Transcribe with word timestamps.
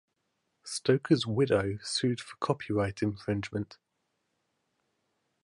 Stoker's 0.63 1.27
widow 1.27 1.77
sued 1.83 2.19
for 2.19 2.35
copyright 2.37 3.03
infringement. 3.03 3.77